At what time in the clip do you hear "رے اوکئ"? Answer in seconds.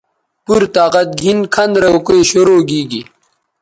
1.81-2.21